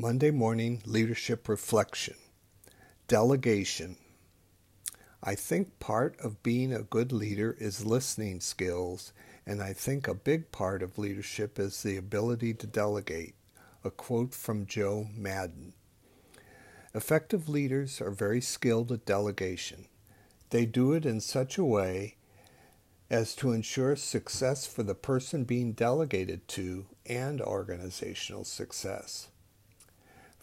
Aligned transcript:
Monday 0.00 0.30
Morning 0.30 0.80
Leadership 0.86 1.48
Reflection 1.48 2.14
Delegation. 3.08 3.96
I 5.24 5.34
think 5.34 5.80
part 5.80 6.14
of 6.20 6.40
being 6.44 6.72
a 6.72 6.84
good 6.84 7.10
leader 7.10 7.56
is 7.58 7.84
listening 7.84 8.38
skills, 8.38 9.12
and 9.44 9.60
I 9.60 9.72
think 9.72 10.06
a 10.06 10.14
big 10.14 10.52
part 10.52 10.84
of 10.84 10.98
leadership 10.98 11.58
is 11.58 11.82
the 11.82 11.96
ability 11.96 12.54
to 12.54 12.66
delegate. 12.68 13.34
A 13.82 13.90
quote 13.90 14.34
from 14.34 14.66
Joe 14.66 15.08
Madden. 15.16 15.72
Effective 16.94 17.48
leaders 17.48 18.00
are 18.00 18.12
very 18.12 18.40
skilled 18.40 18.92
at 18.92 19.04
delegation. 19.04 19.86
They 20.50 20.64
do 20.64 20.92
it 20.92 21.04
in 21.04 21.20
such 21.20 21.58
a 21.58 21.64
way 21.64 22.14
as 23.10 23.34
to 23.34 23.50
ensure 23.50 23.96
success 23.96 24.64
for 24.64 24.84
the 24.84 24.94
person 24.94 25.42
being 25.42 25.72
delegated 25.72 26.46
to 26.48 26.86
and 27.04 27.40
organizational 27.40 28.44
success. 28.44 29.26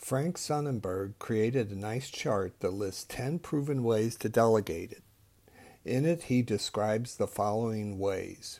Frank 0.05 0.37
Sonnenberg 0.37 1.18
created 1.18 1.71
a 1.71 1.75
nice 1.75 2.11
chart 2.11 2.59
that 2.59 2.69
lists 2.69 3.05
10 3.09 3.39
proven 3.39 3.83
ways 3.83 4.15
to 4.18 4.29
delegate 4.29 4.91
it. 4.91 5.01
In 5.83 6.05
it, 6.05 6.25
he 6.25 6.43
describes 6.43 7.15
the 7.15 7.25
following 7.25 7.97
ways. 7.97 8.60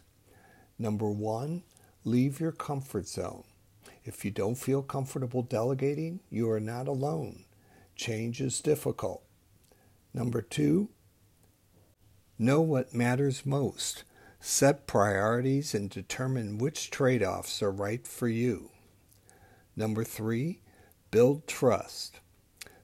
Number 0.80 1.08
one, 1.08 1.62
leave 2.03 2.39
your 2.39 2.52
comfort 2.52 3.08
zone. 3.08 3.44
If 4.03 4.26
you 4.26 4.31
don't 4.31 4.55
feel 4.55 4.81
comfortable 4.81 5.44
delegating, 5.44 6.20
you 6.31 6.50
are 6.50 6.59
not 6.59 6.88
alone. 6.88 7.45
Change 7.95 8.41
is 8.41 8.59
difficult. 8.59 9.22
Number 10.16 10.41
two, 10.41 10.89
know 12.39 12.62
what 12.62 12.95
matters 12.95 13.45
most. 13.45 14.03
Set 14.39 14.88
priorities 14.88 15.75
and 15.75 15.91
determine 15.91 16.58
which 16.58 16.89
trade 16.89 17.22
offs 17.22 17.62
are 17.62 17.72
right 17.72 18.08
for 18.08 18.27
you. 18.27 18.72
Number 19.75 20.03
three, 20.03 20.62
Build 21.12 21.48
trust. 21.48 22.20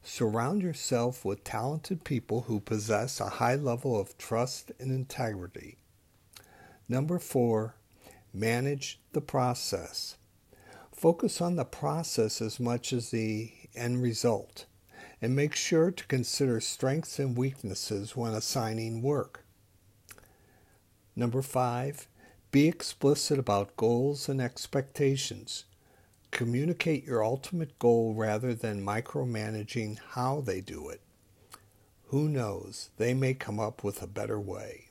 Surround 0.03 0.61
yourself 0.61 1.23
with 1.25 1.43
talented 1.43 2.03
people 2.03 2.41
who 2.41 2.59
possess 2.59 3.19
a 3.19 3.29
high 3.29 3.55
level 3.55 3.99
of 3.99 4.17
trust 4.17 4.71
and 4.79 4.91
integrity. 4.91 5.77
Number 6.87 7.19
four, 7.19 7.75
manage 8.33 8.99
the 9.11 9.21
process. 9.21 10.17
Focus 10.91 11.41
on 11.41 11.55
the 11.55 11.65
process 11.65 12.41
as 12.41 12.59
much 12.59 12.93
as 12.93 13.09
the 13.09 13.51
end 13.75 14.01
result, 14.01 14.65
and 15.21 15.35
make 15.35 15.55
sure 15.55 15.91
to 15.91 16.07
consider 16.07 16.59
strengths 16.59 17.19
and 17.19 17.37
weaknesses 17.37 18.15
when 18.15 18.33
assigning 18.33 19.01
work. 19.01 19.43
Number 21.15 21.41
five, 21.41 22.07
be 22.51 22.67
explicit 22.67 23.39
about 23.39 23.77
goals 23.77 24.27
and 24.29 24.41
expectations. 24.41 25.65
Communicate 26.31 27.05
your 27.05 27.23
ultimate 27.23 27.77
goal 27.77 28.13
rather 28.15 28.55
than 28.55 28.85
micromanaging 28.85 29.99
how 30.11 30.41
they 30.41 30.61
do 30.61 30.89
it. 30.89 31.01
Who 32.07 32.27
knows, 32.27 32.89
they 32.97 33.13
may 33.13 33.33
come 33.33 33.59
up 33.59 33.83
with 33.83 34.01
a 34.01 34.07
better 34.07 34.39
way. 34.39 34.89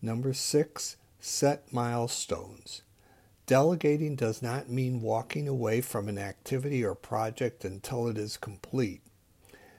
Number 0.00 0.32
six, 0.32 0.96
set 1.20 1.72
milestones. 1.72 2.82
Delegating 3.46 4.16
does 4.16 4.42
not 4.42 4.68
mean 4.68 5.02
walking 5.02 5.46
away 5.46 5.80
from 5.80 6.08
an 6.08 6.18
activity 6.18 6.84
or 6.84 6.94
project 6.94 7.64
until 7.64 8.08
it 8.08 8.16
is 8.18 8.36
complete. 8.36 9.02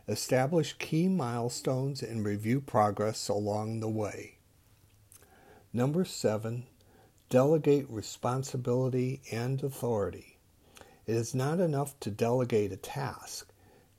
Establish 0.08 0.78
key 0.78 1.08
milestones 1.08 2.04
and 2.04 2.26
review 2.26 2.62
progress 2.62 3.28
along 3.30 3.80
the 3.80 3.90
way. 3.90 4.38
Number 5.72 6.06
seven, 6.06 6.68
delegate 7.30 7.90
responsibility 7.90 9.22
and 9.32 9.64
authority. 9.64 10.33
It 11.06 11.16
is 11.16 11.36
not 11.36 11.60
enough 11.60 12.00
to 12.02 12.12
delegate 12.12 12.72
a 12.72 12.78
task. 12.78 13.52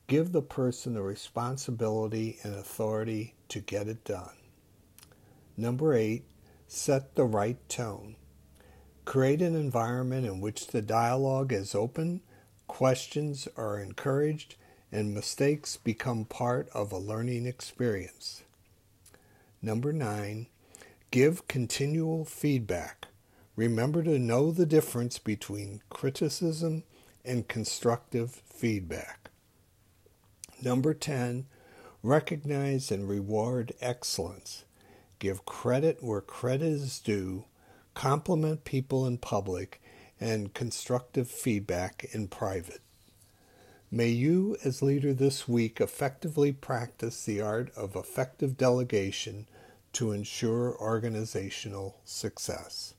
Give 0.06 0.32
the 0.32 0.42
person 0.42 0.94
the 0.94 1.02
responsibility 1.02 2.38
and 2.42 2.54
authority 2.54 3.34
to 3.48 3.60
get 3.60 3.88
it 3.88 4.04
done. 4.04 4.36
Number 5.56 5.94
eight, 5.94 6.24
set 6.66 7.14
the 7.14 7.24
right 7.24 7.58
tone. 7.68 8.16
Create 9.04 9.42
an 9.42 9.54
environment 9.54 10.26
in 10.26 10.40
which 10.40 10.68
the 10.68 10.82
dialogue 10.82 11.52
is 11.52 11.74
open, 11.74 12.22
questions 12.66 13.46
are 13.56 13.78
encouraged, 13.78 14.56
and 14.90 15.12
mistakes 15.12 15.76
become 15.76 16.24
part 16.24 16.68
of 16.70 16.90
a 16.90 16.98
learning 16.98 17.46
experience. 17.46 18.44
Number 19.60 19.92
nine, 19.92 20.46
give 21.10 21.46
continual 21.48 22.24
feedback. 22.24 23.08
Remember 23.56 24.02
to 24.02 24.18
know 24.18 24.50
the 24.50 24.66
difference 24.66 25.18
between 25.18 25.80
criticism 25.88 26.82
and 27.24 27.46
constructive 27.46 28.42
feedback. 28.44 29.30
Number 30.60 30.92
10, 30.92 31.46
recognize 32.02 32.90
and 32.90 33.08
reward 33.08 33.72
excellence. 33.80 34.64
Give 35.20 35.46
credit 35.46 36.02
where 36.02 36.20
credit 36.20 36.66
is 36.66 36.98
due, 36.98 37.44
compliment 37.94 38.64
people 38.64 39.06
in 39.06 39.18
public, 39.18 39.80
and 40.20 40.52
constructive 40.52 41.30
feedback 41.30 42.06
in 42.12 42.26
private. 42.26 42.80
May 43.88 44.08
you, 44.08 44.56
as 44.64 44.82
leader 44.82 45.14
this 45.14 45.46
week, 45.46 45.80
effectively 45.80 46.50
practice 46.50 47.24
the 47.24 47.40
art 47.40 47.70
of 47.76 47.94
effective 47.94 48.56
delegation 48.56 49.46
to 49.92 50.10
ensure 50.10 50.76
organizational 50.76 52.00
success. 52.04 52.94